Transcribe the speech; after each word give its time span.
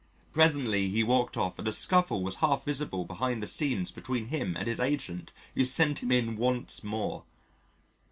Presently 0.33 0.89
he 0.89 1.03
walked 1.03 1.37
off 1.37 1.59
and 1.59 1.67
a 1.67 1.71
scuffle 1.71 2.23
was 2.23 2.37
half 2.37 2.65
visible 2.65 3.05
behind 3.05 3.43
the 3.43 3.45
scenes 3.45 3.91
between 3.91 4.29
him 4.29 4.57
and 4.57 4.67
his 4.67 4.79
agent 4.79 5.31
who 5.53 5.63
sent 5.63 6.01
him 6.01 6.11
in 6.11 6.37
once 6.37 6.83
more. 6.83 7.23